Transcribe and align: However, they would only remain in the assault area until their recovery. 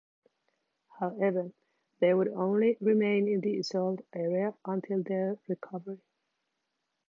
However, 0.99 1.51
they 1.99 2.15
would 2.15 2.29
only 2.29 2.75
remain 2.81 3.27
in 3.27 3.39
the 3.41 3.59
assault 3.59 3.99
area 4.13 4.55
until 4.65 5.03
their 5.03 5.37
recovery. 5.47 6.01